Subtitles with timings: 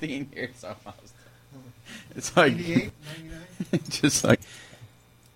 [0.00, 0.98] 16 years almost.
[2.16, 2.92] It's like 98,
[3.70, 3.80] 99?
[3.90, 4.40] just like,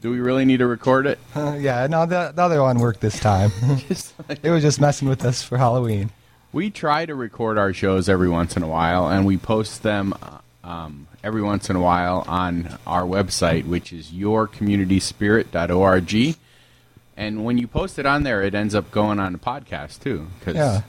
[0.00, 1.18] do we really need to record it?
[1.34, 3.50] Uh, yeah, no, the, the other one worked this time.
[4.28, 6.10] Like, it was just messing with us for Halloween.
[6.52, 10.14] we try to record our shows every once in a while, and we post them
[10.22, 16.36] uh, um, every once in a while on our website, which is yourcommunityspirit.org.
[17.16, 20.28] And when you post it on there, it ends up going on a podcast too,
[20.38, 20.82] because Yeah.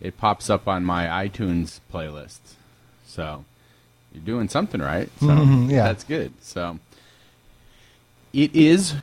[0.00, 2.38] it pops up on my iTunes playlist.
[3.14, 3.44] So
[4.12, 5.08] you're doing something right.
[5.20, 5.84] So Mhm, yeah.
[5.84, 6.32] that's good.
[6.42, 6.80] So
[8.32, 8.94] it is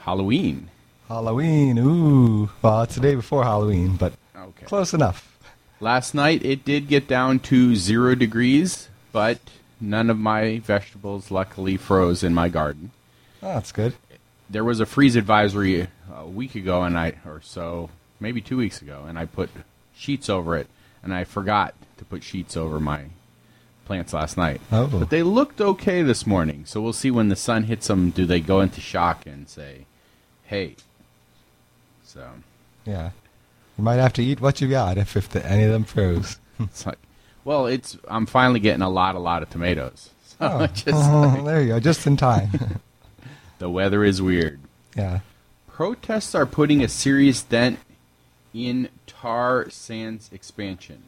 [0.00, 0.68] Halloween.
[1.08, 2.50] Halloween, ooh.
[2.60, 4.66] Well, it's the day before Halloween, but Okay.
[4.66, 5.34] close enough.
[5.80, 9.38] Last night it did get down to zero degrees, but
[9.80, 12.90] none of my vegetables luckily froze in my garden.
[13.42, 13.94] Oh, that's good.
[14.50, 17.88] There was a freeze advisory a week ago, and I or so
[18.20, 19.48] maybe two weeks ago, and I put
[19.96, 20.66] sheets over it,
[21.02, 23.04] and I forgot to put sheets over my
[23.88, 24.60] plants last night.
[24.70, 24.86] Oh.
[24.86, 28.10] But they looked okay this morning, so we'll see when the sun hits them.
[28.10, 29.86] Do they go into shock and say,
[30.44, 30.76] "Hey"?
[32.04, 32.22] So
[32.84, 33.10] Yeah.
[33.76, 36.38] You might have to eat what you got if, if the, any of them froze.
[36.60, 36.98] It's like,
[37.44, 40.10] well, it's I'm finally getting a lot, a lot of tomatoes.
[40.22, 42.80] So Oh, just oh, like, there you go, just in time.
[43.58, 44.60] the weather is weird.
[44.96, 45.20] yeah.
[45.68, 47.78] Protests are putting a serious dent
[48.52, 51.02] in tar sands expansion.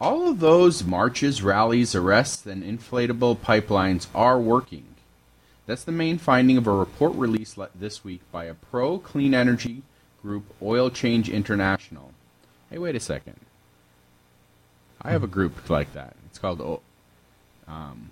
[0.00, 4.84] All of those marches, rallies, arrests, and inflatable pipelines are working.
[5.66, 9.34] That's the main finding of a report released le- this week by a pro clean
[9.34, 9.82] energy
[10.22, 12.12] group, Oil Change International.
[12.70, 13.36] Hey, wait a second.
[15.02, 16.16] I have a group like that.
[16.26, 16.60] It's called.
[16.60, 16.80] O-
[17.68, 18.10] Um,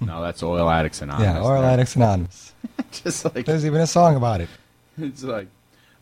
[0.00, 1.34] no, that's Oil Addicts Anonymous.
[1.34, 2.52] yeah, Oil Addicts Anonymous.
[2.92, 4.48] Just like There's even a song about it.
[4.98, 5.48] it's like,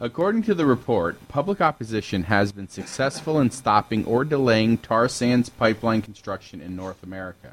[0.00, 5.48] according to the report, public opposition has been successful in stopping or delaying tar sands
[5.48, 7.52] pipeline construction in North America.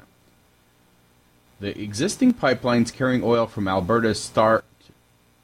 [1.60, 4.64] The existing pipelines carrying oil from Alberta's star-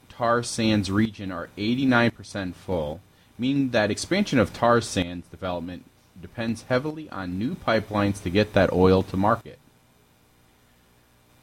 [0.09, 3.01] tar sands region are 89% full,
[3.37, 5.85] meaning that expansion of tar sands development
[6.21, 9.57] depends heavily on new pipelines to get that oil to market.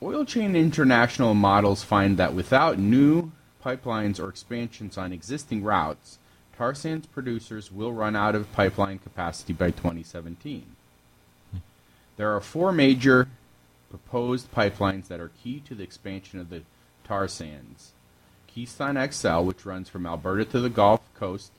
[0.01, 3.33] Oil Change International models find that without new
[3.69, 6.19] pipelines or expansions on existing routes,
[6.57, 10.65] tar sands producers will run out of pipeline capacity by 2017.
[12.17, 13.29] There are four major
[13.91, 16.63] proposed pipelines that are key to the expansion of the
[17.05, 17.93] tar sands.
[18.47, 21.53] Keystone XL, which runs from Alberta to the Gulf Coast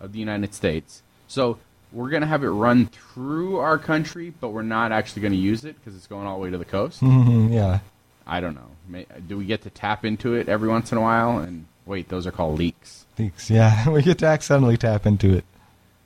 [0.00, 1.02] of the United States.
[1.28, 1.58] So
[1.92, 5.38] we're going to have it run through our country, but we're not actually going to
[5.38, 7.00] use it because it's going all the way to the coast.
[7.00, 7.78] hmm yeah.
[8.26, 8.70] I don't know.
[8.92, 11.38] May, do we get to tap into it every once in a while?
[11.38, 13.06] And wait, those are called leaks.
[13.18, 13.88] Leaks, yeah.
[13.90, 15.44] we get to accidentally tap into it.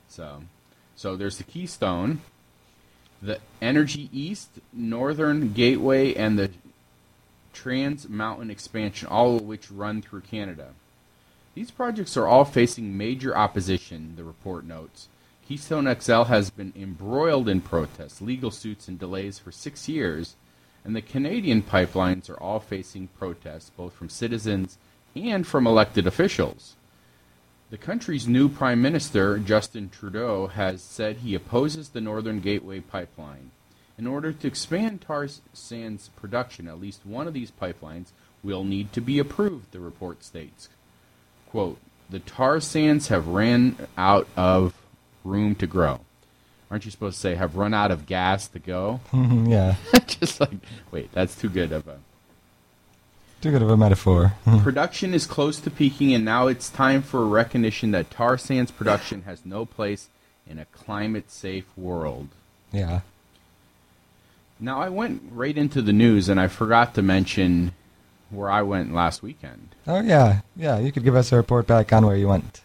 [0.08, 0.44] So,
[0.94, 2.20] so there's the Keystone,
[3.20, 6.50] the Energy East, Northern Gateway, and the
[7.52, 10.68] Trans Mountain Expansion, all of which run through Canada.
[11.54, 15.08] These projects are all facing major opposition, the report notes.
[15.48, 20.36] Keystone XL has been embroiled in protests, legal suits, and delays for six years,
[20.86, 24.78] and the Canadian pipelines are all facing protests, both from citizens
[25.16, 26.76] and from elected officials.
[27.70, 33.50] The country's new Prime Minister, Justin Trudeau, has said he opposes the Northern Gateway pipeline.
[33.98, 38.10] In order to expand tar sands production, at least one of these pipelines
[38.44, 40.68] will need to be approved, the report states.
[41.50, 44.72] Quote, the tar sands have ran out of
[45.24, 46.05] room to grow.
[46.70, 49.00] Aren't you supposed to say have run out of gas to go?
[49.12, 49.76] Mhm, yeah.
[50.06, 50.50] Just like,
[50.90, 51.98] wait, that's too good of a.
[53.40, 54.32] Too good of a metaphor.
[54.62, 58.70] Production is close to peaking, and now it's time for a recognition that tar sands
[58.72, 60.08] production has no place
[60.46, 62.28] in a climate safe world.
[62.72, 63.00] yeah.
[64.58, 67.72] Now, I went right into the news, and I forgot to mention
[68.30, 69.74] where I went last weekend.
[69.86, 70.40] Oh, yeah.
[70.56, 72.62] Yeah, you could give us a report back on where you went.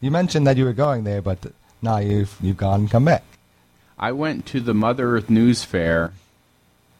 [0.00, 1.38] You mentioned that you were going there, but
[1.82, 3.22] now you've, you've gone and come back.
[3.98, 6.12] I went to the Mother Earth News Fair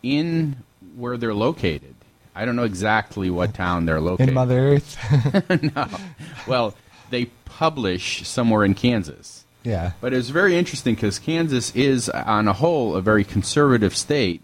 [0.02, 0.56] in
[0.96, 1.94] where they're located.
[2.34, 4.28] I don't know exactly what town they're located.
[4.30, 5.72] In Mother Earth.
[5.76, 5.88] no.
[6.46, 6.74] Well,
[7.10, 9.44] they publish somewhere in Kansas.
[9.62, 9.92] yeah.
[10.00, 14.42] But it's very interesting because Kansas is, on a whole, a very conservative state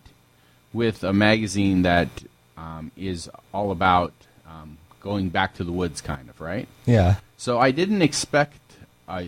[0.72, 2.08] with a magazine that
[2.56, 4.12] um, is all about
[4.46, 6.68] um, going back to the woods, kind of, right?
[6.86, 7.16] Yeah.
[7.36, 8.60] So I didn't expect
[9.08, 9.24] a,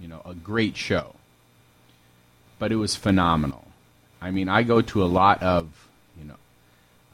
[0.00, 1.13] you know, a great show,
[2.64, 3.66] but it was phenomenal.
[4.22, 5.66] I mean, I go to a lot of,
[6.18, 6.36] you know,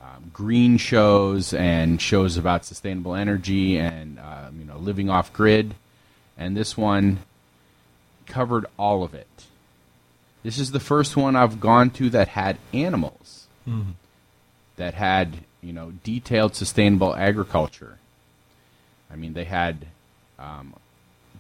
[0.01, 5.75] um, green shows and shows about sustainable energy and um, you know living off grid,
[6.39, 7.19] and this one
[8.27, 9.27] covered all of it.
[10.45, 13.95] This is the first one I've gone to that had animals, Mhm.
[14.77, 17.99] that had you know detailed sustainable agriculture.
[19.13, 19.89] I mean, they had
[20.39, 20.75] um,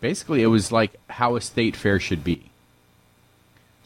[0.01, 2.50] basically it was like how a state fair should be.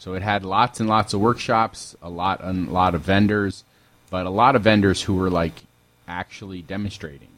[0.05, 3.63] So it had lots and lots of workshops, a lot a lot of vendors,
[4.11, 5.63] but a lot of vendors who were like
[6.07, 7.29] actually demonstrating.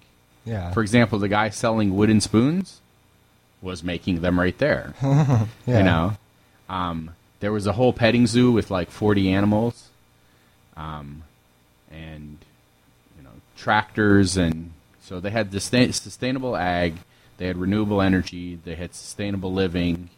[0.43, 0.73] Yeah.
[0.73, 2.81] For example, the guy selling wooden spoons
[3.61, 4.93] was making them right there.
[5.01, 5.47] yeah.
[5.65, 6.17] You know,
[6.67, 9.87] um, there was a whole petting zoo with like 40 animals,
[10.75, 11.23] um,
[11.89, 12.37] and
[13.17, 14.71] you know tractors, and
[15.01, 16.97] so they had sustain- sustainable ag,
[17.37, 20.09] they had renewable energy, they had sustainable living,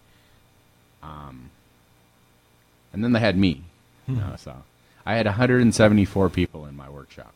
[1.04, 1.52] um,
[2.94, 3.64] and then they had me.
[4.08, 4.64] You know, so
[5.06, 7.32] I had 174 people in my workshop.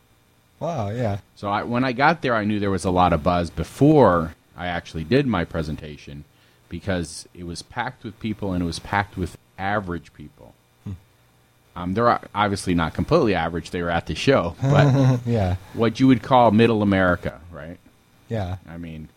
[0.58, 0.90] Wow.
[0.90, 1.18] Yeah.
[1.36, 4.34] So I, when I got there, I knew there was a lot of buzz before
[4.56, 6.24] I actually did my presentation
[6.68, 10.54] because it was packed with people and it was packed with average people.
[11.76, 15.56] Um, they're obviously not completely average; they were at the show, but yeah.
[15.72, 17.78] what you would call middle America, right?
[18.28, 18.58] Yeah.
[18.68, 19.08] I mean,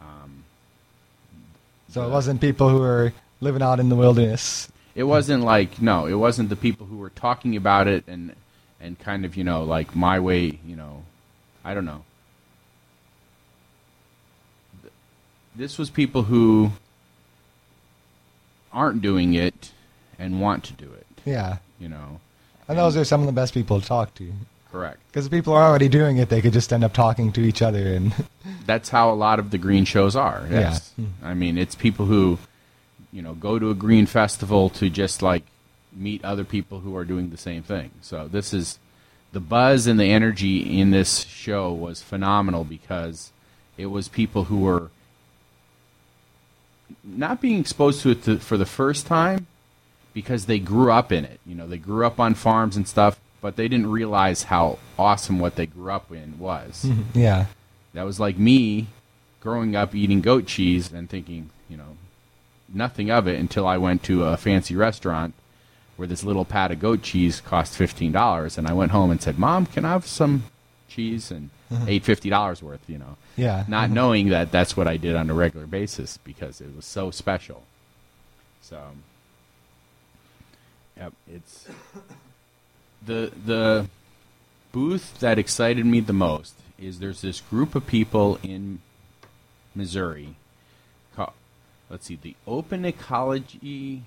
[0.00, 0.44] um,
[1.90, 4.70] So it wasn't people who were living out in the wilderness.
[4.94, 8.34] It wasn't like no, it wasn't the people who were talking about it and
[8.80, 11.04] and kind of you know like my way, you know,
[11.64, 12.04] I don't know.
[15.54, 16.72] This was people who
[18.72, 19.72] aren't doing it
[20.18, 21.56] and want to do it, Yeah.
[21.78, 22.20] you know.
[22.68, 24.32] And those are some of the best people to talk to.
[24.70, 24.98] Correct.
[25.08, 27.62] Because if people are already doing it, they could just end up talking to each
[27.62, 27.94] other.
[27.94, 28.14] And
[28.64, 30.46] That's how a lot of the green shows are.
[30.48, 30.92] Yes.
[30.96, 31.06] Yeah.
[31.24, 32.38] I mean, it's people who,
[33.12, 35.44] you know, go to a green festival to just like
[35.92, 37.90] meet other people who are doing the same thing.
[38.00, 38.78] So this is
[39.32, 43.32] the buzz and the energy in this show was phenomenal because
[43.76, 44.90] it was people who were
[47.04, 49.46] not being exposed to it to, for the first time
[50.12, 51.40] because they grew up in it.
[51.46, 55.38] You know, they grew up on farms and stuff, but they didn't realize how awesome
[55.38, 56.84] what they grew up in was.
[56.86, 57.18] Mm-hmm.
[57.18, 57.46] yeah.
[57.94, 58.88] That was like me
[59.40, 61.96] growing up eating goat cheese and thinking, you know,
[62.72, 65.34] nothing of it until I went to a fancy restaurant
[65.96, 69.20] where this little pat of goat cheese cost fifteen dollars, and I went home and
[69.20, 70.44] said, "Mom, can I have some
[70.88, 71.88] cheese?" and mm-hmm.
[71.88, 72.80] ate fifty dollars worth.
[72.88, 73.64] You know, Yeah.
[73.68, 73.94] not mm-hmm.
[73.94, 77.64] knowing that that's what I did on a regular basis because it was so special.
[78.62, 78.80] So,
[80.96, 81.66] yep, it's
[83.04, 83.88] the the
[84.72, 88.80] booth that excited me the most is there's this group of people in
[89.74, 90.36] Missouri.
[91.90, 94.04] Let's see, the Open Ecology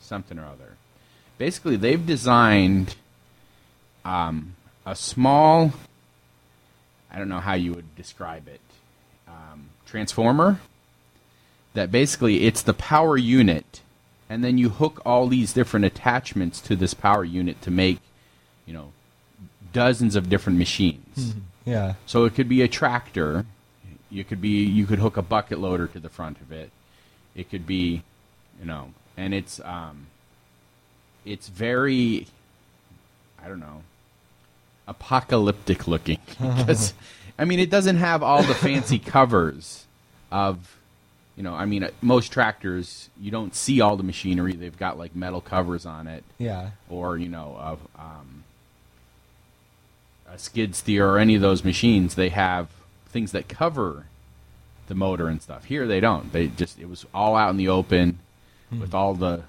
[0.00, 0.76] something or other.
[1.36, 2.96] Basically, they've designed
[4.04, 4.54] um,
[4.86, 5.72] a small.
[7.10, 8.60] I don't know how you would describe it.
[9.26, 10.60] Um, transformer.
[11.74, 13.82] That basically it's the power unit,
[14.28, 17.98] and then you hook all these different attachments to this power unit to make,
[18.66, 18.92] you know,
[19.72, 21.34] dozens of different machines.
[21.64, 21.94] Yeah.
[22.06, 23.44] So it could be a tractor.
[24.10, 26.70] You could be you could hook a bucket loader to the front of it.
[27.38, 28.02] It could be,
[28.58, 30.08] you know, and it's um,
[31.24, 32.26] it's very,
[33.42, 33.82] I don't know,
[34.88, 36.94] apocalyptic looking because,
[37.38, 39.84] I mean, it doesn't have all the fancy covers
[40.32, 40.76] of,
[41.36, 44.54] you know, I mean, uh, most tractors you don't see all the machinery.
[44.54, 46.70] They've got like metal covers on it Yeah.
[46.90, 48.42] or you know of um,
[50.28, 52.68] a skid steer or any of those machines, they have
[53.10, 54.06] things that cover
[54.88, 55.64] the motor and stuff.
[55.64, 56.32] Here they don't.
[56.32, 58.18] They just it was all out in the open
[58.70, 58.80] hmm.
[58.80, 59.42] with all the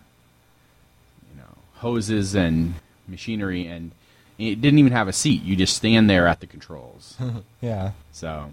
[1.31, 2.75] you know hoses and
[3.07, 3.91] machinery and
[4.37, 5.43] it didn't even have a seat.
[5.43, 7.17] You just stand there at the controls.
[7.61, 7.91] Yeah.
[8.13, 8.51] so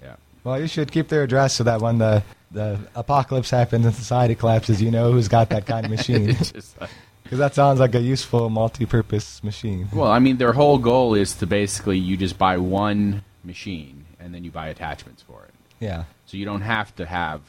[0.00, 0.14] yeah.
[0.44, 2.22] Well, you should keep their address so that when the,
[2.52, 6.30] the apocalypse happens and society collapses, you know who's got that kind of machine.
[6.30, 6.90] It's just like-
[7.24, 9.88] Because that sounds like a useful multi-purpose machine.
[9.94, 14.34] Well, I mean, their whole goal is to basically you just buy one machine and
[14.34, 15.53] then you buy attachments for it.
[15.84, 16.04] Yeah.
[16.26, 17.40] So you don't have to have,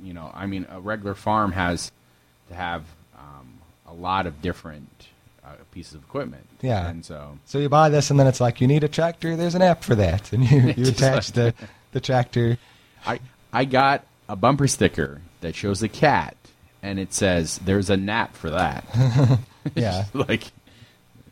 [0.00, 1.90] you know, I mean, a regular farm has
[2.48, 2.82] to have
[3.16, 4.88] um, a lot of different
[5.44, 6.46] uh, pieces of equipment.
[6.60, 6.88] Yeah.
[6.88, 9.36] And so, So you buy this, and then it's like you need a tractor.
[9.36, 11.54] There's an app for that, and you, you attach the
[11.92, 12.58] the tractor.
[13.06, 13.20] I
[13.52, 16.36] I got a bumper sticker that shows a cat,
[16.82, 18.84] and it says there's a nap for that.
[19.76, 20.06] Yeah.
[20.12, 20.50] like,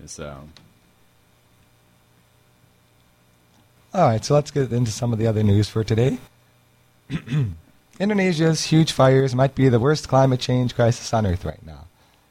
[0.06, 0.36] so
[3.92, 6.18] All right, so let's get into some of the other news for today.
[7.98, 11.86] Indonesia's huge fires might be the worst climate change crisis on Earth right now.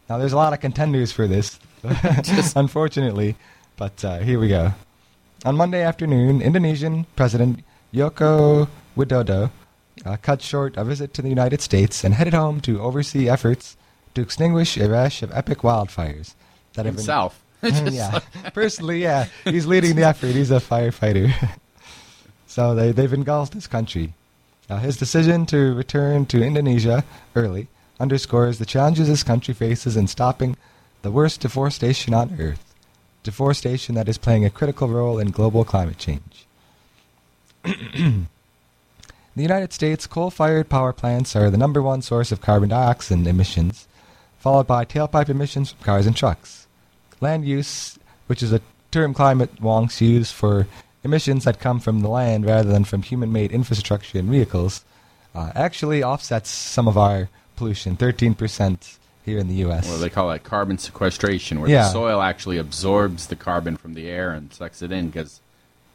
[0.10, 1.60] Now, there's a lot of contenders for this,
[2.56, 3.36] unfortunately,
[3.75, 4.74] but uh, here we go.
[5.44, 7.63] On Monday afternoon, Indonesian President
[7.94, 9.51] Joko Widodo
[10.06, 13.75] uh, cut short a visit to the United States and headed home to oversee efforts
[14.16, 16.36] to extinguish a rash of epic wildfires
[16.74, 17.44] that have been Himself.
[17.92, 18.12] Yeah.
[18.44, 19.25] like- Personally, yeah.
[19.44, 20.28] He's leading the effort.
[20.28, 21.34] He's a firefighter.
[22.48, 24.13] so they, they've engulfed his country.
[24.70, 27.04] Now, his decision to return to Indonesia
[27.36, 27.68] early
[28.00, 30.56] underscores the challenges his country faces in stopping
[31.01, 32.63] the worst deforestation on Earth.
[33.24, 36.46] Deforestation that is playing a critical role in global climate change.
[37.63, 38.25] the
[39.36, 43.88] United States coal fired power plants are the number one source of carbon dioxide emissions,
[44.38, 46.68] followed by tailpipe emissions from cars and trucks
[47.22, 47.98] land use,
[48.28, 48.62] which is a
[48.92, 50.68] term climate wonks use for
[51.04, 54.84] emissions that come from the land rather than from human-made infrastructure and vehicles,
[55.36, 59.88] uh, actually offsets some of our pollution, 13% here in the U.S.
[59.88, 61.84] Well, they call it carbon sequestration, where Yeah.
[61.84, 65.40] the soil actually absorbs the carbon from the air and sucks it in because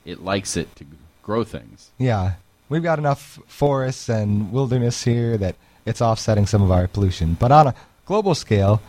[0.04, 0.84] it likes it to
[1.22, 1.90] grow things.
[1.98, 2.34] yeah,
[2.68, 7.34] we've got enough forests and wilderness here that it's offsetting some of our pollution.
[7.38, 7.74] But on a
[8.06, 8.80] global scale,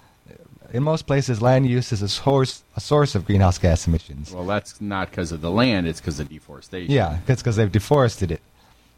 [0.76, 4.34] in most places, land use is a source, a source of greenhouse gas emissions.
[4.34, 6.92] Well, that's not because of the land; it's because of deforestation.
[6.92, 8.42] Yeah, it's because they've deforested it.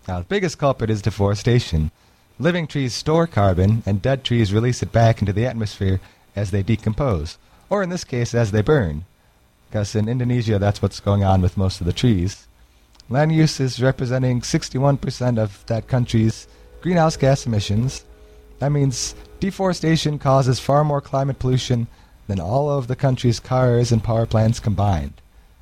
[0.08, 1.92] Now, the biggest culprit is deforestation.
[2.40, 6.00] Living trees store carbon, and dead trees release it back into the atmosphere
[6.36, 7.38] as they decompose,
[7.70, 9.06] or in this case, as they burn.
[9.70, 12.48] Because in Indonesia, that's what's going on with most of the trees.
[13.08, 16.48] Land use is representing 61% of that country's
[16.82, 18.04] greenhouse gas emissions.
[18.60, 21.88] That means deforestation causes far more climate pollution
[22.28, 25.14] than all of the country's cars and power plants combined.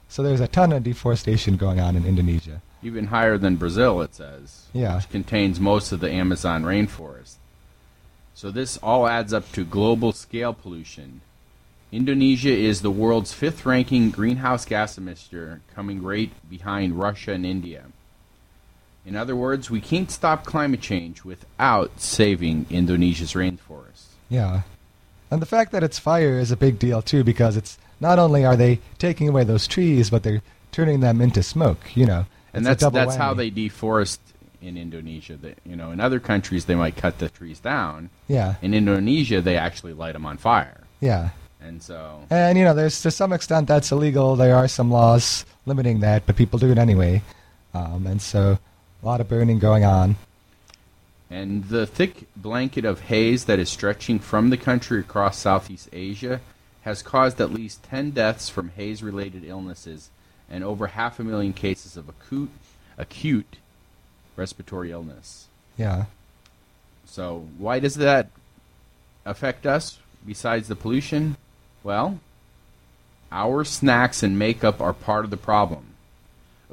[0.07, 2.61] So there's a ton of deforestation going on in Indonesia.
[2.83, 3.99] even higher than Brazil.
[4.01, 4.97] It says, Yeah.
[4.97, 7.37] which contains most of the Amazon rainforest.
[8.35, 11.21] So this all adds up to global scale pollution.
[11.91, 17.85] Indonesia is the world's fifth-ranking greenhouse gas emitter, coming right behind Russia and India.
[19.05, 24.07] In other words, we can't stop climate change without saving Indonesia's rainforest.
[24.29, 24.61] Yeah.
[25.29, 28.45] And the fact that it's fire is a big deal too because it's not only
[28.45, 32.25] are they taking away those trees, but they're turning them into smoke, you know.
[32.53, 34.19] And that's that's how they deforest
[34.61, 35.35] in Indonesia.
[35.35, 38.09] That you know, in other countries they might cut the trees down.
[38.27, 38.55] Yeah.
[38.61, 40.81] In Indonesia, they actually light them on fire.
[40.99, 41.29] Yeah.
[41.61, 44.35] And so, And you know, there's to some extent that's illegal.
[44.35, 47.23] There are some laws limiting that, but people do it anyway.
[47.73, 48.59] Um, and so
[49.05, 50.15] a lot of burning going on.
[51.29, 56.41] and the thick blanket of haze that is stretching from the country across Southeast Asia
[56.81, 60.09] has caused at least 10 deaths from haze-related illnesses
[60.49, 62.49] and over half a million cases of acute
[62.97, 63.57] acute
[64.35, 65.47] respiratory illness.
[65.77, 66.05] Yeah.
[67.05, 68.29] So, why does that
[69.23, 71.37] affect us besides the pollution?
[71.83, 72.19] Well,
[73.31, 75.94] our snacks and makeup are part of the problem.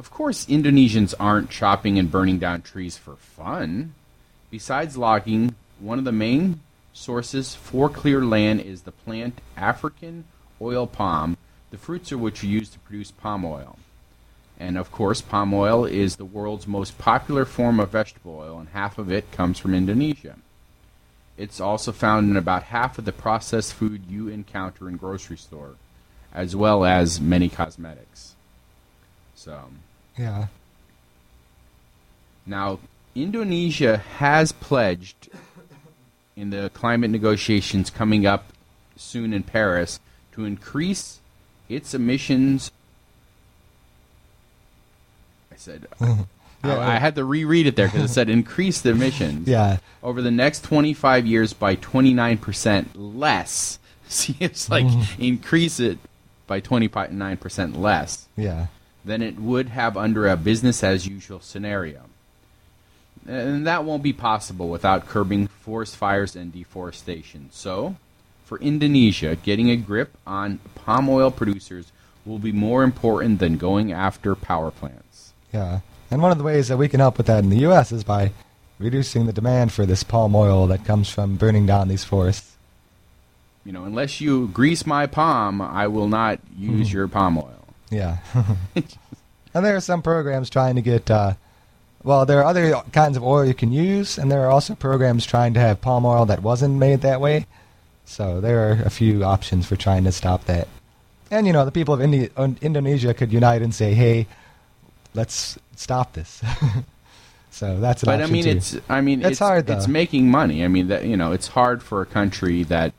[0.02, 3.94] Of course, Indonesians aren't chopping and burning down trees for fun.
[4.50, 6.59] Besides logging, one of the main
[6.92, 10.25] sources for clear land is the plant African
[10.61, 11.37] oil palm,
[11.71, 13.78] the fruits of which are used to produce palm oil.
[14.59, 18.71] And of course, palm oil is the world's most popular form of vegetable oil, and
[18.71, 20.35] half of it comes from Indonesia.
[21.38, 25.76] It's also found in about half of the processed food you encounter in grocery store,
[26.35, 28.35] as well as many cosmetics.
[29.37, 29.71] So,
[30.19, 30.47] Yeah.
[32.47, 32.78] now
[33.14, 35.28] Indonesia has pledged
[36.37, 38.52] in the climate negotiations coming up
[38.97, 40.00] soon in Paris
[40.33, 41.21] to increase
[41.69, 42.71] its emissions.
[45.52, 45.87] I said,
[46.64, 46.76] Yeah.
[46.78, 49.78] I, I had to reread it there because it said increase the emissions Yeah.
[50.02, 53.78] over the next 25 years by 29% less.
[54.09, 55.23] See, it's like mm-hmm.
[55.23, 55.99] increase it
[56.47, 58.66] by 29% less Yeah.
[59.04, 62.02] Than it would have under a business as usual scenario.
[63.26, 67.49] And that won't be possible without curbing forest fires and deforestation.
[67.52, 67.97] So,
[68.44, 71.92] for Indonesia, getting a grip on palm oil producers
[72.26, 75.32] will be more important than going after power plants.
[75.52, 75.80] Yeah.
[76.11, 77.92] And one of the ways that we can help with that in the U.S.
[77.92, 78.32] is by
[78.78, 82.56] reducing the demand for this palm oil that comes from burning down these forests.
[83.64, 86.97] You know, unless you grease my palm, I will not use hmm.
[86.97, 87.62] your palm oil.
[87.92, 88.16] Yeah.
[88.75, 91.34] and there are some programs trying to get, uh,
[92.02, 95.26] well, there are other kinds of oil you can use, and there are also programs
[95.26, 97.46] trying to have palm oil that wasn't made that way.
[98.06, 100.68] So there are a few options for trying to stop that.
[101.30, 104.26] And, you know, the people of Indi- uh, Indonesia could unite and say, hey,
[105.14, 106.42] let's stop this.
[107.50, 108.50] so that's an But I mean, too.
[108.50, 110.64] it's I mean, It's it's, hard, It's making money.
[110.64, 112.92] I mean, that you know, it's hard for a country that,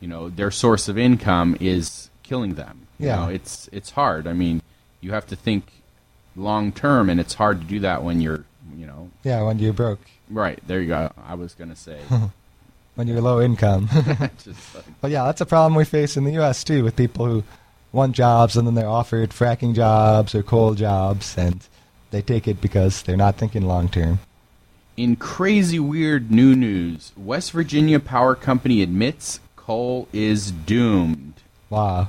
[0.00, 2.87] you know, their source of income is killing them.
[2.98, 3.16] You Yeah.
[3.16, 4.26] know, it's it's hard.
[4.26, 4.62] I mean,
[5.00, 5.64] you have to think
[6.36, 8.44] long term, and it's hard to do that when you're,
[8.76, 10.00] you know, yeah, when you're broke.
[10.30, 10.80] right there.
[10.80, 11.12] You go.
[11.26, 12.00] I was gonna say,
[12.96, 13.88] when you're low income.
[15.00, 16.64] But yeah, that's a problem we face in the U.S.
[16.64, 17.44] too with people who
[17.92, 21.66] want jobs and then they're offered fracking jobs or coal jobs and
[22.10, 24.18] they take it because they're not thinking long term.
[24.96, 31.34] In crazy weird new news, West Virginia Power Company admits coal is doomed.
[31.70, 32.08] Wow.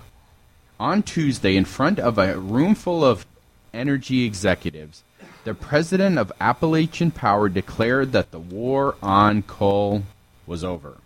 [0.79, 3.25] On Tuesday, in front of a room full of
[3.73, 5.03] energy executives,
[5.43, 10.03] the president of Appalachian Power declared that the war on coal
[10.47, 10.97] was over.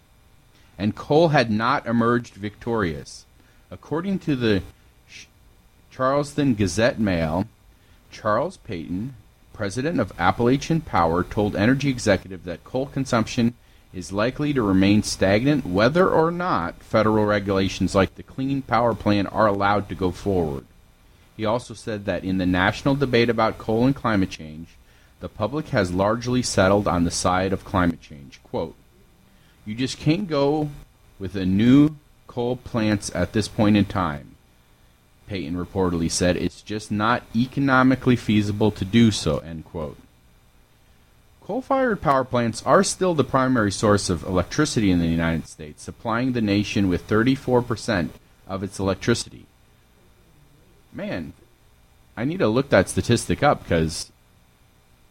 [0.78, 3.26] And coal had not emerged victorious.
[3.72, 4.62] According to the
[5.10, 5.28] Ch-
[5.92, 7.48] Charleston Gazette Mail,
[8.12, 9.16] Charles Patton,
[9.54, 13.56] president of Appalachian Power, told energy executives that coal consumption
[13.94, 19.28] is likely to remain stagnant whether or not federal regulations like the Clean Power Plan
[19.28, 20.66] are allowed to go forward.
[21.38, 24.70] He also said that in the national debate about coal and climate change,
[25.20, 28.42] the public has largely settled on the side of climate change.
[28.44, 28.76] Quote,
[29.66, 30.70] You just can't go
[31.20, 31.96] with a new
[32.28, 34.36] coal plants at this point in time.
[35.28, 39.98] Patton reportedly said it's just not economically feasible to do so, end quote.
[41.46, 46.32] Coal-fired power plants are still the primary source of electricity in the United States, supplying
[46.32, 48.10] the nation with 34%
[48.48, 49.46] of its electricity.
[50.94, 51.34] Man,
[52.16, 54.10] I need to look that statistic up because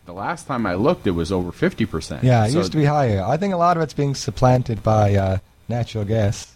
[0.07, 2.23] the last time I looked, it was over 50%.
[2.23, 3.23] Yeah, it So- used to be higher.
[3.23, 6.49] I think a lot of it's being supplanted by uh, natural gas.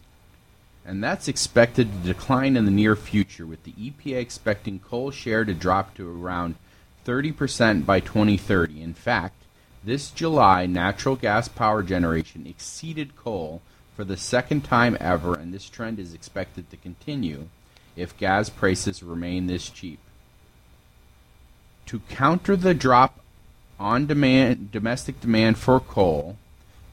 [0.89, 5.45] and that's expected to decline in the near future, with the EPA expecting coal share
[5.45, 6.55] to drop to around
[7.05, 8.81] 30% by 2030.
[8.83, 9.36] In fact,
[9.87, 13.63] this July, natural gas power generation exceeded coal
[13.95, 17.47] for the second time ever, and this trend is expected to continue
[17.95, 20.01] if gas prices remain this cheap.
[21.87, 23.21] To counter the drop
[23.79, 26.37] on demand, domestic demand for coal,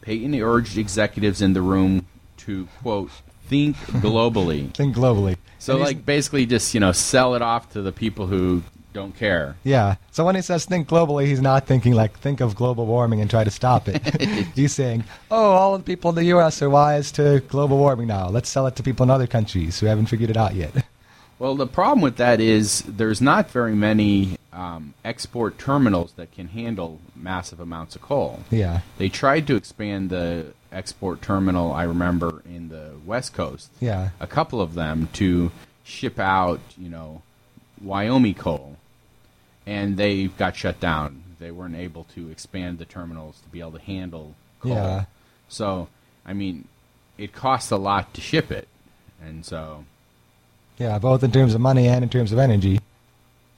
[0.02, 2.06] Patton urged executives in the room
[2.38, 3.10] to quote
[3.48, 4.72] think globally.
[4.76, 5.38] Think globally.
[5.58, 9.16] So And like basically just you know sell it off to the people who don't
[9.16, 9.56] care.
[9.64, 9.96] Yeah.
[10.12, 13.30] So when he says think globally, he's not thinking like think of global warming and
[13.30, 14.02] try to stop it.
[14.56, 16.62] he's saying, oh, all the people in the U.S.
[16.62, 18.30] are wise to global warming now.
[18.30, 20.86] Let's sell it to people in other countries who haven't figured it out yet.
[21.40, 26.48] Well, the problem with that is there's not very many um, export terminals that can
[26.48, 28.44] handle massive amounts of coal.
[28.50, 28.82] yeah.
[28.98, 31.74] They tried to expand the export terminal.
[31.74, 34.10] I remember in the West Coast, Yeah.
[34.22, 35.52] a couple of them to
[35.84, 37.24] ship out, you know,
[37.82, 38.78] Wyoming coal,
[39.66, 41.24] and they got shut down.
[41.40, 44.74] They weren't able to expand the terminals to be able to handle coal.
[44.74, 45.06] Yeah.
[45.50, 45.90] So,
[46.26, 46.68] I mean,
[47.18, 48.68] it costs a lot to ship it,
[49.22, 49.86] and so
[50.78, 52.80] Yeah, both in terms of money and in terms of energy.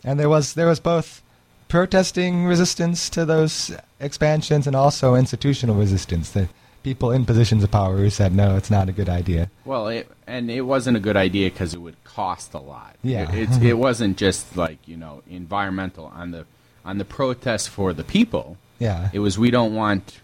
[0.03, 1.21] And there was there was both
[1.67, 6.31] protesting resistance to those expansions and also institutional resistance.
[6.31, 6.47] The
[6.83, 9.49] people in positions of power who said no, it's not a good idea.
[9.63, 12.95] well, it, and it wasn't a good idea because it would cost a lot.
[13.03, 13.31] Yeah.
[13.31, 16.45] it, it's, it wasn't just like you know environmental on the
[16.83, 18.57] on the protest for the people.
[18.79, 19.09] Yeah.
[19.13, 20.19] It was we don't want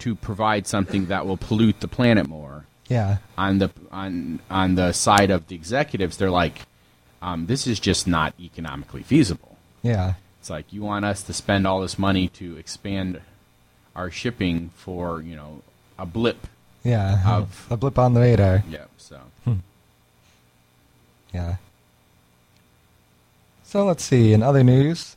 [0.00, 2.66] to provide something that will pollute the planet more.
[2.88, 3.18] yeah.
[3.38, 6.62] On the on on the side of the executives, they're like,
[7.22, 9.56] um, this is just not economically feasible.
[9.82, 10.14] Yeah.
[10.40, 13.20] It's like you want us to spend all this money to expand
[13.96, 15.62] our shipping for you know
[15.98, 16.46] a blip.
[16.86, 17.38] Yeah.
[17.38, 18.62] Of- a blip on the radar.
[18.68, 18.84] Yeah.
[18.96, 19.54] So hmm.
[21.34, 21.56] Yeah.
[23.64, 24.32] So let's see.
[24.32, 25.16] In other news,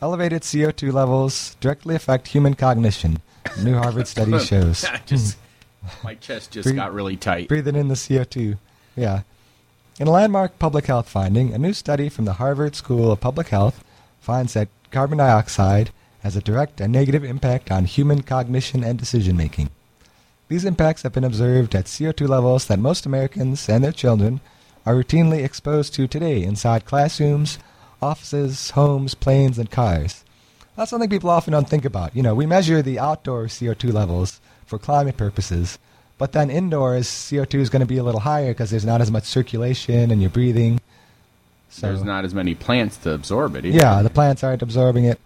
[0.00, 3.20] elevated CO2 levels directly affect human cognition.
[3.60, 4.84] New Harvard study shows.
[5.06, 5.36] just
[5.82, 6.06] hmm.
[6.06, 7.48] my chest just got really tight.
[7.48, 8.56] breathing in the CO2.
[8.96, 9.22] Yeah.
[9.98, 13.48] In a landmark public health finding, a new study from the Harvard School of Public
[13.48, 13.84] Health
[14.20, 15.90] finds that carbon dioxide
[16.22, 19.68] has a direct and negative impact on human cognition and decision making.
[20.52, 24.40] These impacts have been observed at CO2 levels that most Americans and their children
[24.84, 27.58] are routinely exposed to today inside classrooms,
[28.02, 30.24] offices, homes, planes, and cars.
[30.76, 32.14] That's something people often don't think about.
[32.14, 35.78] You know, we measure the outdoor CO2 levels for climate purposes,
[36.18, 39.10] but then indoors CO2 is going to be a little higher because there's not as
[39.10, 40.82] much circulation and you're breathing.
[41.70, 43.64] So There's not as many plants to absorb it.
[43.64, 43.78] Either.
[43.78, 45.18] yeah, the plants aren't absorbing it.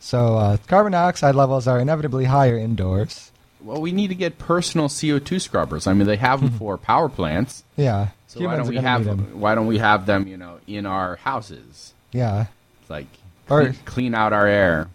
[0.00, 3.31] So uh, carbon dioxide levels are inevitably higher indoors.
[3.64, 5.86] Well, we need to get personal CO2 scrubbers.
[5.86, 7.62] I mean, they have them for power plants.
[7.76, 9.40] Yeah, So why don't we have them.
[9.40, 11.92] why don't we have them, you know, in our houses?
[12.12, 12.46] Yeah,
[12.80, 13.06] It's like
[13.48, 14.88] Or- clean, clean out our air.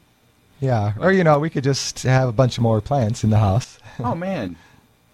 [0.60, 0.94] yeah.
[1.00, 3.80] Or you know, we could just have a bunch more plants in the house.
[4.00, 4.56] oh man,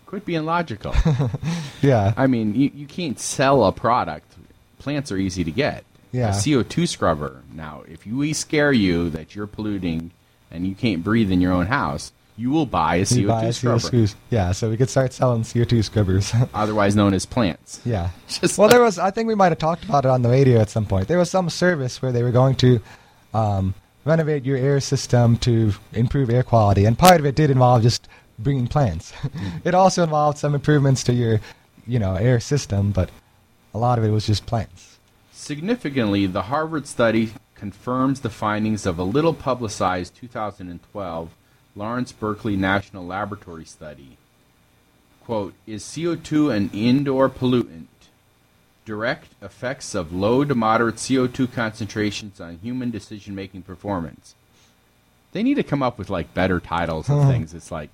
[0.06, 0.94] quit being logical.
[1.82, 4.32] yeah, I mean, you, you can't sell a product.
[4.80, 5.86] Plants are easy to get.
[6.12, 6.28] Yeah.
[6.30, 7.42] A CO2 scrubber.
[7.54, 10.12] Now, if we scare you that you're polluting
[10.52, 13.54] and you can't breathe in your own house, you will buy a CO2 buy a
[13.54, 16.34] scrubber, CO2 Yeah, so we could start selling CO2 scrubbers.
[16.54, 17.80] otherwise known as plants.
[17.86, 18.10] yeah.
[18.28, 18.98] Just well, like- there was.
[19.00, 21.08] I think we might have talked about it on the radio at some point.
[21.08, 22.80] There was some service where they were going to
[23.34, 27.84] um, renovate your air system to improve air quality, and part of it did involve
[27.84, 28.08] just
[28.40, 29.14] bringing plants.
[29.64, 31.40] it also involved some improvements to your,
[31.86, 33.10] you know, air system, but
[33.74, 34.98] a lot of it was just plants.
[35.32, 41.30] Significantly, the Harvard study confirms the findings of a little publicized 2012
[41.76, 44.18] Lawrence Berkeley National Laboratory study.
[45.26, 47.88] Quote, is CO2 an indoor pollutant?
[48.86, 54.36] Direct effects of low to moderate CO2 concentrations on human decision making performance.
[55.32, 57.54] They need to come up with like better titles of things.
[57.54, 57.92] It's like,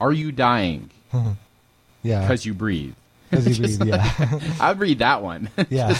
[0.00, 0.90] are you dying
[2.02, 2.94] Yeah, because you breathe?
[3.30, 3.80] because you breathe.
[3.80, 4.40] like- Yeah.
[4.60, 5.48] I'd read that one.
[5.70, 5.98] Yeah.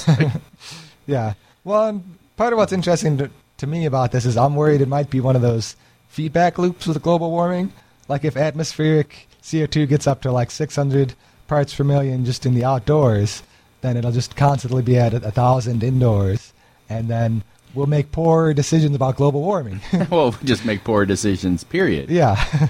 [1.06, 1.32] yeah.
[1.64, 4.88] Well, and part of what's interesting to, to me about this is I'm worried it
[4.88, 5.76] might be one of those
[6.16, 7.70] feedback loops with global warming.
[8.08, 11.12] Like if atmospheric CO2 gets up to like 600
[11.46, 13.42] parts per million just in the outdoors,
[13.82, 16.54] then it'll just constantly be at a, a thousand indoors,
[16.88, 17.42] and then
[17.74, 19.82] we'll make poor decisions about global warming.
[20.10, 22.08] well, we just make poor decisions, period.
[22.08, 22.68] yeah.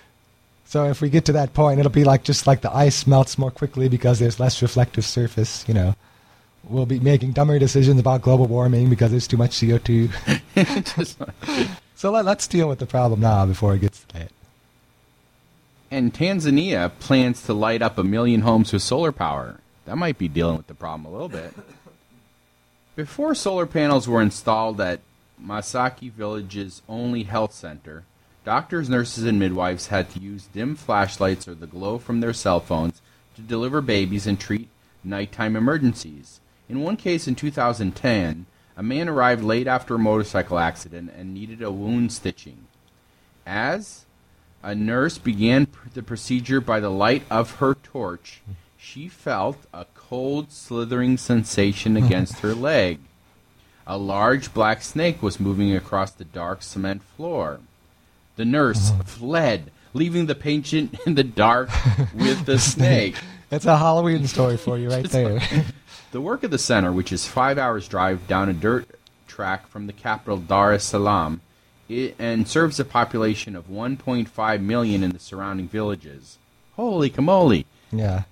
[0.64, 3.38] so if we get to that point, it'll be like just like the ice melts
[3.38, 5.94] more quickly because there's less reflective surface, you know.
[6.64, 10.10] We'll be making dumber decisions about global warming because there's too much CO2.
[11.98, 14.30] So let, let's deal with the problem now before it gets to that.
[15.90, 19.58] and Tanzania plans to light up a million homes with solar power.
[19.84, 21.52] That might be dealing with the problem a little bit.
[22.94, 25.00] Before solar panels were installed at
[25.44, 28.04] Masaki Village's only health center,
[28.44, 32.60] doctors, nurses, and midwives had to use dim flashlights or the glow from their cell
[32.60, 33.02] phones
[33.34, 34.68] to deliver babies and treat
[35.02, 36.38] nighttime emergencies.
[36.68, 38.46] In one case in 2010,
[38.78, 42.68] a man arrived late after a motorcycle accident and needed a wound stitching.
[43.44, 44.06] As
[44.62, 48.40] a nurse began pr- the procedure by the light of her torch.
[48.76, 53.00] She felt a cold, slithering sensation against her leg.
[53.84, 57.58] A large black snake was moving across the dark cement floor.
[58.36, 59.02] The nurse oh.
[59.02, 61.68] fled, leaving the patient in the dark
[62.14, 63.16] with the snake.
[63.50, 65.40] It's a Halloween story for you right there.
[66.10, 68.88] The work of the center, which is five hours' drive down a dirt
[69.26, 71.40] track from the capital Dar es Salaam,
[72.18, 76.38] and serves a population of 1.5 million in the surrounding villages.
[76.76, 77.62] Holy camole!
[77.92, 78.22] yeah.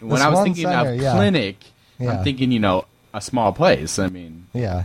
[0.00, 1.12] When This I was thinking center, of yeah.
[1.14, 1.56] clinic,
[1.98, 2.18] Yeah.
[2.18, 3.98] I'm thinking, you know, a small place.
[3.98, 4.84] I mean, Yeah.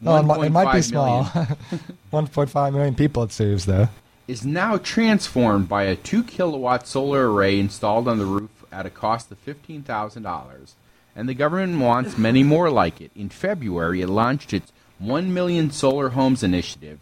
[0.00, 1.24] No, it, it might be small.
[2.12, 3.88] 1.5 million people it serves, though.
[4.26, 8.90] is now transformed by a 2 kilowatt solar array installed on the roof at a
[8.90, 10.72] cost of $15,000.
[11.20, 13.10] And the government wants many more like it.
[13.14, 16.98] In February, it launched its 1 million solar homes initiative.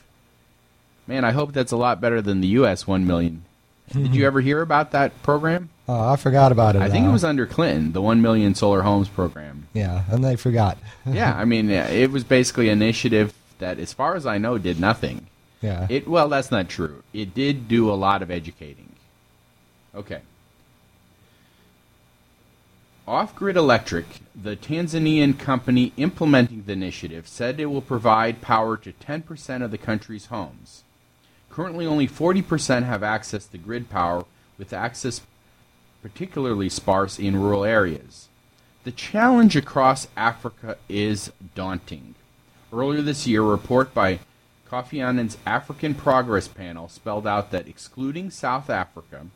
[1.07, 2.85] Man, I hope that's a lot better than the U.S.
[2.85, 3.45] 1 million.
[3.93, 4.27] Did you hmm.
[4.27, 5.71] ever hear about that program?
[5.87, 6.83] Oh, I forgot about it.
[6.83, 9.69] I think it uh, was under Clinton, the 1 million solar homes program.
[9.73, 10.79] Yeah, and they forgot.
[11.07, 14.81] yeah, I mean, it was basically an initiative that, as far as I know, did
[14.81, 15.29] nothing.
[15.63, 15.87] Yeah.
[15.89, 17.05] It well, that's not true.
[17.13, 18.97] It did do a lot of educating.
[19.95, 20.23] Okay.
[23.09, 28.93] Off Grid Electric, the Tanzanian company implementing the initiative, said it will provide power to
[28.93, 30.85] 10% of the country's homes.
[31.49, 34.27] Currently, only 40% have access to grid power,
[34.59, 35.23] with access
[36.03, 38.29] particularly sparse in rural areas.
[38.85, 42.15] The challenge across Africa is daunting.
[42.71, 44.19] Earlier this year, a report by
[44.71, 49.29] Kofi Annan's African Progress Panel spelled out that excluding South Africa,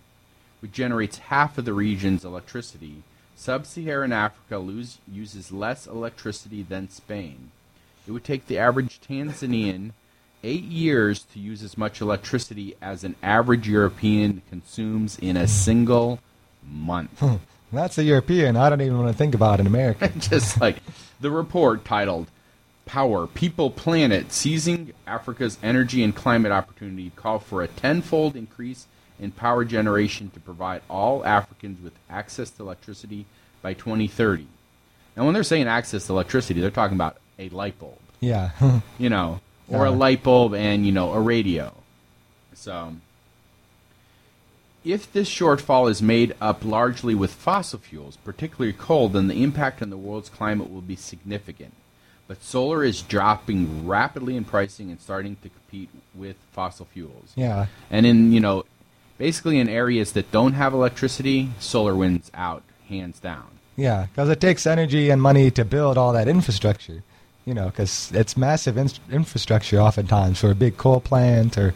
[0.61, 3.03] which generates half of the region's electricity,
[3.43, 7.51] sub Saharan Africa lose, uses less electricity than Spain.
[8.07, 9.91] It would take the average Tanzanian
[10.45, 16.21] eight years to use as much electricity as an average European consumes in a single
[16.65, 17.23] month.
[17.73, 18.57] That's a European.
[18.57, 20.13] I don't even want to think about an American.
[20.21, 20.77] Just like
[21.21, 22.29] the report titled
[22.87, 28.87] Power, People, Planet Seizing Africa's Energy and Climate Opportunity called for a tenfold increase
[29.21, 33.27] in power generation to provide all Africans with access to electricity
[33.61, 34.47] by 2030.
[35.17, 38.51] Now, when they're saying access to electricity, they're talking about a light bulb, yeah.
[38.99, 41.75] you know, or a light bulb and, you know, a radio.
[42.55, 42.95] So,
[44.85, 49.83] if this shortfall is made up largely with fossil fuels, particularly coal, then the impact
[49.83, 51.75] on the world's climate will be significant.
[52.27, 57.33] But solar is dropping rapidly in pricing and starting to compete with fossil fuels.
[57.37, 57.67] yeah.
[57.91, 58.65] And in, you know,
[59.23, 63.47] basically in areas that don't have electricity, solar wins out hands down.
[63.77, 67.05] Yeah, because it takes energy and money to build all that infrastructure.
[67.45, 71.73] You know, because it's massive in- infrastructure oftentimes for a big coal plant or,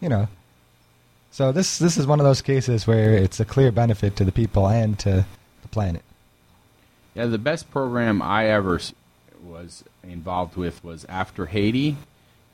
[0.00, 0.28] you know.
[1.32, 4.32] So this this is one of those cases where it's a clear benefit to the
[4.32, 5.26] people and to
[5.62, 6.02] the planet.
[7.14, 8.80] Yeah, the best program I ever
[9.42, 11.96] was involved with was after Haiti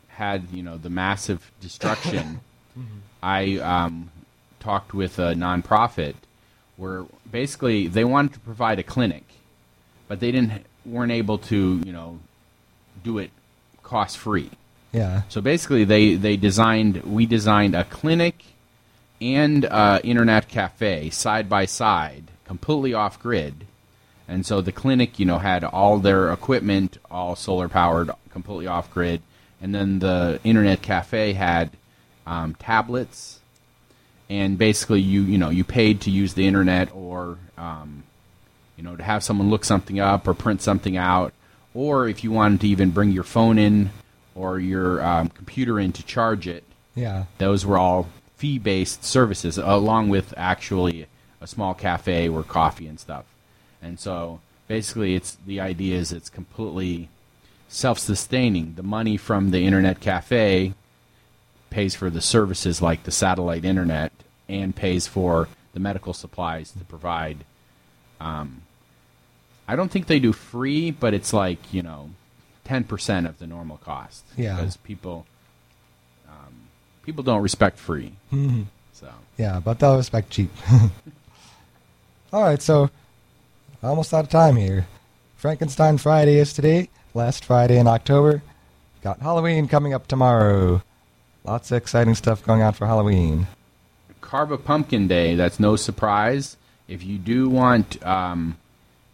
[0.08, 2.40] had you know the massive destruction.
[3.22, 4.10] I um,
[4.60, 6.14] talked with a nonprofit
[6.76, 9.24] where basically they wanted to provide a clinic,
[10.08, 12.20] but they didn't weren't able to you know
[13.02, 13.30] do it
[13.82, 14.50] cost free.
[14.92, 15.22] Yeah.
[15.28, 18.44] So basically, they they designed we designed a clinic
[19.20, 23.66] and uh, internet cafe side by side, completely off grid.
[24.26, 28.90] And so the clinic, you know, had all their equipment all solar powered, completely off
[28.92, 29.22] grid,
[29.60, 31.70] and then the internet cafe had
[32.26, 33.39] um, tablets,
[34.30, 38.04] and basically you you know you paid to use the internet or um,
[38.76, 41.34] you know to have someone look something up or print something out,
[41.74, 43.90] or if you wanted to even bring your phone in
[44.34, 46.64] or your um, computer in to charge it,
[46.94, 47.24] Yeah.
[47.38, 51.06] those were all fee-based services, along with actually
[51.42, 53.24] a small cafe or coffee and stuff.
[53.82, 57.08] And so basically, it's the idea is it's completely
[57.68, 58.74] self-sustaining.
[58.76, 60.74] The money from the internet cafe
[61.70, 64.12] pays for the services like the satellite internet
[64.48, 67.44] and pays for the medical supplies to provide.
[68.20, 68.62] Um,
[69.68, 72.10] I don't think they do free, but it's like you know,
[72.64, 74.24] ten percent of the normal cost.
[74.36, 74.56] Yeah.
[74.56, 75.26] because people
[76.28, 76.54] um,
[77.04, 78.12] people don't respect free.
[78.32, 78.64] Mhm.
[78.92, 80.50] So Yeah, but they'll respect cheap.
[82.32, 82.90] All right, so
[83.82, 84.86] almost out of time here.
[85.36, 88.42] Frankenstein Friday is today, last Friday in October.
[89.02, 90.82] Got Halloween coming up tomorrow.
[91.44, 93.46] Lots of exciting stuff going on for Halloween.
[94.20, 95.34] carve a pumpkin day.
[95.34, 96.56] That's no surprise.
[96.86, 98.58] If you do want um,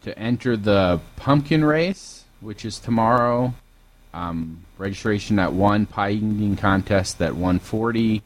[0.02, 3.54] to enter the pumpkin race, which is tomorrow,
[4.12, 8.22] um, registration at one, pie eating contest at 140,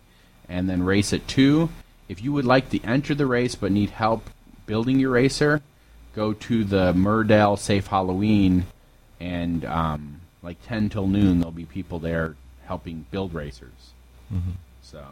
[0.49, 1.69] and then race at two.
[2.09, 4.31] If you would like to enter the race but need help
[4.67, 5.63] building your racer,
[6.15, 8.67] go to the Murdale Safe Halloween,
[9.21, 12.37] and um, like 10 till noon, there'll be people there
[12.71, 13.91] helping build racers.
[14.33, 14.53] Mm-hmm.
[14.81, 15.05] So.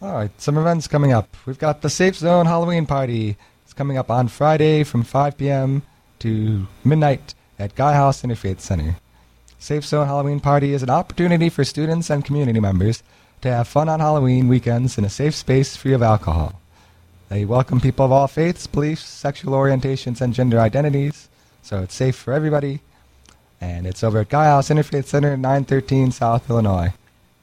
[0.00, 1.28] All right, some events coming up.
[1.44, 3.36] We've got the Safe Zone Halloween Party.
[3.64, 5.82] It's coming up on Friday from 5 p.m.
[6.20, 8.96] to midnight at Gaia House Interfaith Center.
[9.58, 13.02] Safe Zone Halloween Party is an opportunity for students and community members
[13.42, 16.62] to have fun on Halloween weekends in a safe space free of alcohol.
[17.28, 21.28] They welcome people of all faiths, beliefs, sexual orientations, and gender identities,
[21.62, 22.80] so it's safe for everybody.
[23.64, 26.92] And it's over at Gaia House Interfaith Center, 913 South Illinois.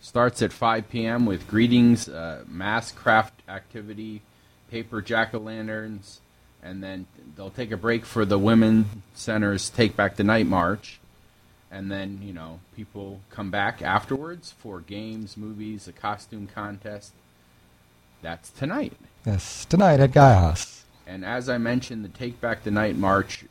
[0.01, 1.25] Starts at 5 p.m.
[1.25, 4.21] with greetings, uh, mass craft activity,
[4.69, 6.21] paper jack o' lanterns,
[6.61, 10.99] and then they'll take a break for the Women Center's Take Back the Night March.
[11.71, 17.13] And then, you know, people come back afterwards for games, movies, a costume contest.
[18.21, 18.93] That's tonight.
[19.25, 20.85] Yes, tonight at Gaia House.
[21.07, 23.45] And as I mentioned, the Take Back the Night March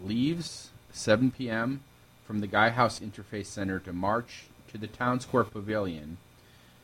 [0.00, 0.65] leaves
[0.96, 1.80] 7 p.m.
[2.26, 6.16] from the Gaia House Interfaith Center to march to the Town Square Pavilion.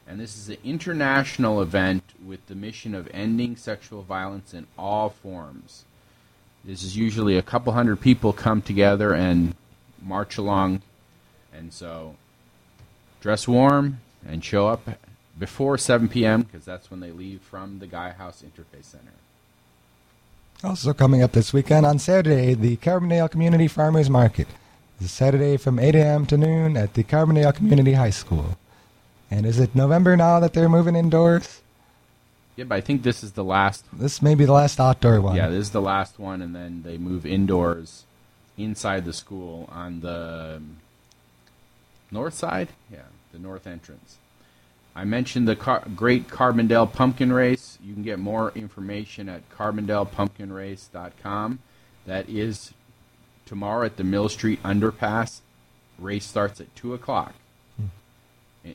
[0.06, 5.10] And this is an international event with the mission of ending sexual violence in all
[5.10, 5.84] forms.
[6.64, 9.54] This is usually a couple hundred people come together and
[10.00, 10.82] march along.
[11.52, 12.16] And so
[13.20, 14.88] dress warm and show up
[15.38, 16.42] before 7 p.m.
[16.42, 19.12] because that's when they leave from the Gaia House Interfaith Center.
[20.64, 24.46] Also coming up this weekend on Saturday, the Carbondale Community Farmers Market.
[25.00, 26.24] This is Saturday from 8 a.m.
[26.26, 28.56] to noon at the Carbondale Community High School.
[29.28, 31.62] And is it November now that they're moving indoors?
[32.54, 33.84] Yeah, but I think this is the last.
[33.92, 35.34] This may be the last outdoor one.
[35.34, 38.04] Yeah, this is the last one, and then they move indoors,
[38.56, 40.62] inside the school on the
[42.12, 42.68] north side.
[42.88, 44.18] Yeah, the north entrance.
[44.94, 47.78] I mentioned the car- Great Carbondale Pumpkin Race.
[47.82, 51.58] You can get more information at carbondalepumpkinrace.com.
[52.06, 52.72] That is
[53.46, 55.40] tomorrow at the Mill Street Underpass.
[55.98, 57.34] Race starts at two o'clock.
[58.64, 58.72] Eh,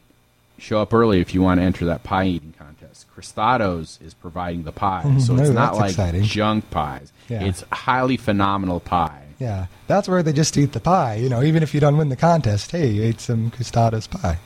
[0.58, 3.06] Show up early if you want to enter that pie eating contest.
[3.16, 5.40] Cristaudo's is providing the pie, so Mhm.
[5.42, 6.24] it's Ooh, not like exciting.
[6.24, 7.12] junk pies.
[7.30, 7.44] Yeah.
[7.44, 9.24] It's highly phenomenal pie.
[9.40, 11.16] Yeah, that's where they just eat the pie.
[11.16, 14.40] You know, even if you don't win the contest, hey, you ate some Cristaudo's pie.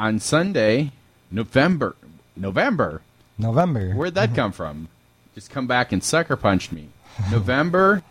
[0.00, 0.92] On Sunday,
[1.30, 1.94] November,
[2.34, 3.02] November.
[3.36, 3.92] November.
[3.92, 4.36] Where'd that mm-hmm.
[4.36, 4.88] come from?
[5.34, 6.88] Just come back and sucker punched me.
[7.30, 8.02] November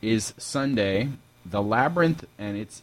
[0.00, 1.10] is Sunday.
[1.44, 2.80] The Labyrinth, and it's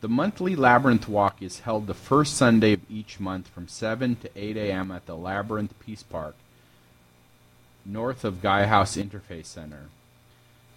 [0.00, 4.30] the monthly Labyrinth Walk is held the first Sunday of each month from 7 to
[4.34, 4.90] 8 a.m.
[4.90, 6.36] at the Labyrinth Peace Park,
[7.84, 9.88] north of Gaia House Interfaith Center.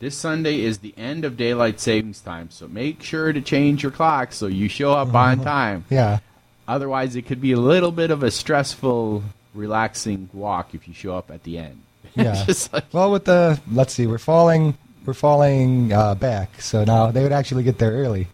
[0.02, 3.92] This Sunday is the end of daylight savings time, so make sure to change your
[3.94, 5.46] clock so you show up on mm-hmm.
[5.46, 5.86] time.
[5.90, 6.20] Yeah,
[6.68, 11.16] Otherwise, it could be a little bit of a stressful, relaxing walk if you show
[11.16, 11.82] up at the end.
[12.16, 12.46] Yeah.
[12.74, 17.24] Like- Well, with the let's see, we're falling, we're falling uh, back, so now they
[17.24, 18.28] would actually get there early.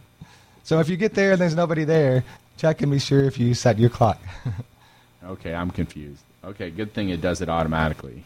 [0.64, 2.24] so if you get there and there's nobody there,
[2.58, 4.20] check and be sure if you set your clock.
[5.24, 6.22] okay, I'm confused.
[6.42, 8.24] Okay, good thing it does it automatically.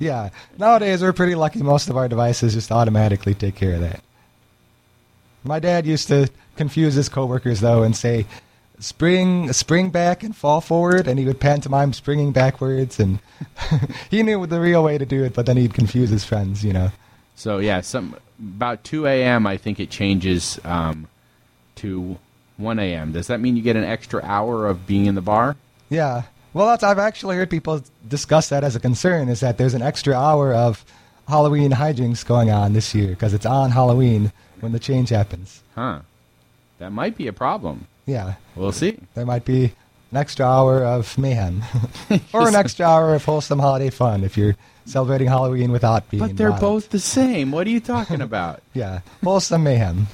[0.00, 0.30] Yeah.
[0.58, 1.62] Nowadays we're pretty lucky.
[1.62, 4.02] Most of our devices just automatically take care of that.
[5.44, 8.26] My dad used to confuse his coworkers though and say,
[8.80, 13.18] "Spring, spring back and fall forward," and he would pantomime springing backwards, and
[14.10, 16.72] he knew the real way to do it, but then he'd confuse his friends, you
[16.72, 16.90] know.
[17.34, 19.46] so yeah, some about 2 a.m.
[19.46, 21.08] I think it changes um,
[21.76, 22.18] to
[22.56, 23.12] 1 a.m.
[23.12, 25.56] Does that mean you get an extra hour of being in the bar?
[25.88, 26.22] Yeah.
[26.52, 29.82] Well, that's, I've actually heard people discuss that as a concern is that there's an
[29.82, 30.84] extra hour of
[31.28, 35.62] Halloween hijinks going on this year because it's on Halloween when the change happens.
[35.74, 36.00] Huh.
[36.78, 37.86] That might be a problem.
[38.08, 38.34] Yeah.
[38.56, 38.98] We'll see.
[39.14, 39.64] There might be
[40.10, 41.62] an extra hour of mayhem
[42.32, 46.36] or an extra hour of wholesome holiday fun if you're celebrating Halloween without being But
[46.36, 47.52] they're both the same.
[47.52, 48.62] What are you talking about?
[48.72, 49.00] Yeah.
[49.22, 50.06] Wholesome mayhem.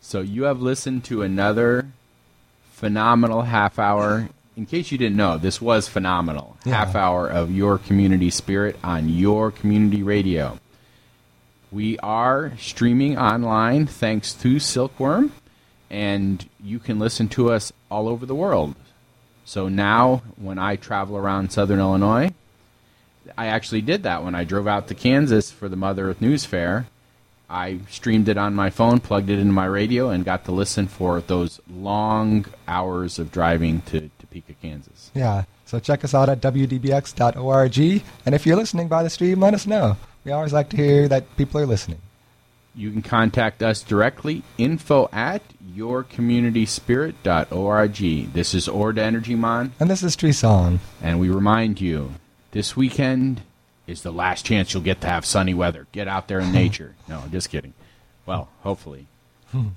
[0.00, 1.86] So you have listened to another
[2.72, 4.28] phenomenal half hour.
[4.56, 6.56] In case you didn't know, this was phenomenal.
[6.64, 6.74] Yeah.
[6.74, 10.58] Half hour of your community spirit on your community radio.
[11.70, 15.30] We are streaming online thanks to Silkworm,
[15.90, 18.74] and you can listen to us all over the world.
[19.44, 22.32] So now, when I travel around Southern Illinois,
[23.36, 26.44] I actually did that when I drove out to Kansas for the Mother Earth News
[26.44, 26.86] Fair.
[27.50, 30.86] I streamed it on my phone, plugged it into my radio, and got to listen
[30.86, 35.10] for those long hours of driving to Topeka, Kansas.
[35.14, 35.44] Yeah.
[35.64, 37.78] So check us out at wdbx.org.
[38.26, 39.96] And if you're listening by the stream, let us know.
[40.24, 42.00] We always like to hear that people are listening.
[42.78, 45.42] You can contact us directly, info at
[45.76, 48.32] yourcommunityspirit.org.
[48.32, 50.78] This is Orda Energy Mon, And this is Tree Song.
[51.02, 52.12] and we remind you
[52.52, 53.42] this weekend
[53.88, 55.88] is the last chance you'll get to have sunny weather.
[55.90, 56.94] Get out there in nature.
[57.08, 57.74] No, just kidding.
[58.26, 59.06] Well, hopefully.
[59.50, 59.68] Hmm.